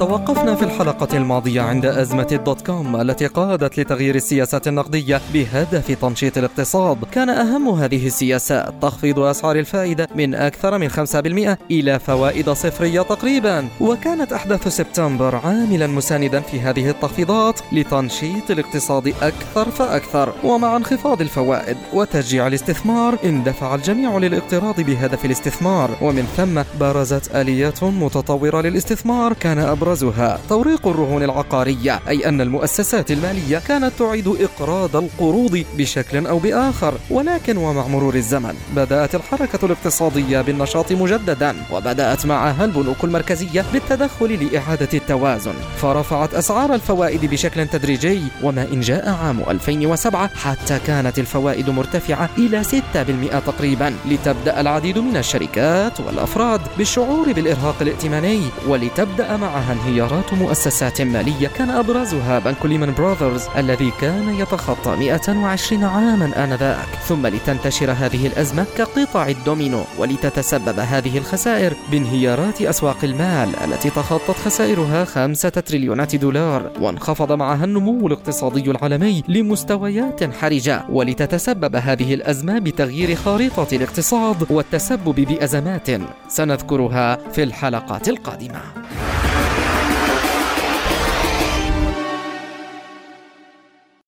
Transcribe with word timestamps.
توقفنا 0.00 0.54
في 0.54 0.64
الحلقة 0.64 1.16
الماضية 1.16 1.60
عند 1.60 1.86
أزمة 1.86 2.26
الدوت 2.32 2.66
كوم 2.66 3.00
التي 3.00 3.26
قادت 3.26 3.80
لتغيير 3.80 4.14
السياسات 4.14 4.68
النقدية 4.68 5.20
بهدف 5.32 5.90
تنشيط 6.00 6.38
الاقتصاد. 6.38 7.04
كان 7.12 7.28
أهم 7.28 7.68
هذه 7.68 8.06
السياسات 8.06 8.74
تخفيض 8.82 9.18
أسعار 9.18 9.56
الفائدة 9.56 10.08
من 10.14 10.34
أكثر 10.34 10.78
من 10.78 10.88
5% 10.88 11.58
إلى 11.70 11.98
فوائد 11.98 12.50
صفرية 12.50 13.02
تقريبا. 13.02 13.68
وكانت 13.80 14.32
أحداث 14.32 14.68
سبتمبر 14.68 15.36
عاملا 15.36 15.86
مساندا 15.86 16.40
في 16.40 16.60
هذه 16.60 16.90
التخفيضات 16.90 17.60
لتنشيط 17.72 18.50
الاقتصاد 18.50 19.14
أكثر 19.22 19.70
فأكثر 19.70 20.32
ومع 20.44 20.76
انخفاض 20.76 21.20
الفوائد 21.20 21.76
وتشجيع 21.94 22.46
الاستثمار. 22.46 23.18
اندفع 23.24 23.74
الجميع 23.74 24.18
للاقتراض 24.18 24.80
بهدف 24.80 25.24
الاستثمار. 25.24 25.90
ومن 26.02 26.22
ثم 26.36 26.62
برزت 26.80 27.34
آليات 27.34 27.84
متطورة 27.84 28.60
للاستثمار. 28.60 29.32
كان 29.32 29.58
أبرز 29.58 29.89
أبرزها 29.90 30.40
توريق 30.48 30.86
الرهون 30.88 31.22
العقارية 31.22 32.00
أي 32.08 32.28
أن 32.28 32.40
المؤسسات 32.40 33.10
المالية 33.10 33.58
كانت 33.58 33.92
تعيد 33.98 34.28
إقراض 34.28 34.96
القروض 34.96 35.64
بشكل 35.78 36.26
أو 36.26 36.38
بآخر 36.38 36.94
ولكن 37.10 37.56
ومع 37.56 37.86
مرور 37.86 38.14
الزمن 38.14 38.54
بدأت 38.76 39.14
الحركة 39.14 39.66
الاقتصادية 39.66 40.40
بالنشاط 40.40 40.92
مجددا 40.92 41.56
وبدأت 41.72 42.26
معها 42.26 42.64
البنوك 42.64 43.04
المركزية 43.04 43.64
بالتدخل 43.72 44.44
لإعادة 44.44 44.88
التوازن. 44.94 45.54
فرفعت 45.76 46.34
أسعار 46.34 46.74
الفوائد 46.74 47.24
بشكل 47.30 47.66
تدريجي 47.66 48.20
وما 48.42 48.66
إن 48.72 48.80
جاء 48.80 49.08
عام 49.08 49.40
2007 49.50 50.26
حتى 50.34 50.78
كانت 50.86 51.18
الفوائد 51.18 51.70
مرتفعة 51.70 52.30
إلى 52.38 52.64
6% 52.64 53.40
تقريبا 53.46 53.94
لتبدأ 54.08 54.60
العديد 54.60 54.98
من 54.98 55.16
الشركات 55.16 56.00
والأفراد 56.00 56.60
بالشعور 56.78 57.32
بالإرهاق 57.32 57.76
الائتماني 57.80 58.40
ولتبدأ 58.68 59.36
معها 59.36 59.72
انهيارات 59.80 60.34
مؤسسات 60.34 61.02
مالية 61.02 61.48
كان 61.48 61.70
أبرزها 61.70 62.38
بنك 62.38 62.66
ليمان 62.66 62.94
براذرز 62.94 63.42
الذي 63.56 63.92
كان 64.00 64.34
يتخطى 64.34 64.96
120 64.96 65.84
عاما 65.84 66.44
آنذاك. 66.44 66.88
ثم 67.08 67.26
لتنتشر 67.26 67.92
هذه 67.92 68.26
الأزمة 68.26 68.66
كقطع 68.78 69.28
الدومينو 69.28 69.82
ولتتسبب 69.98 70.78
هذه 70.78 71.18
الخسائر 71.18 71.74
بانهيارات 71.90 72.62
أسواق 72.62 72.96
المال 73.04 73.56
التي 73.64 73.90
تخطت 73.90 74.36
خسائرها 74.44 75.04
خمسة 75.04 75.48
تريليونات 75.48 76.16
دولار. 76.16 76.70
وانخفض 76.80 77.32
معها 77.32 77.64
النمو 77.64 78.06
الاقتصادي 78.06 78.70
العالمي 78.70 79.22
لمستويات 79.28 80.34
حرجة. 80.34 80.84
ولتتسبب 80.88 81.76
هذه 81.76 82.14
الأزمة 82.14 82.58
بتغيير 82.58 83.14
خارطة 83.14 83.76
الاقتصاد 83.76 84.46
والتسبب 84.50 85.14
بأزمات 85.14 85.88
سنذكرها 86.28 87.18
في 87.32 87.42
الحلقات 87.42 88.08
القادمة. 88.08 88.60